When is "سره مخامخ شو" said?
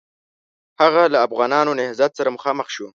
2.17-2.87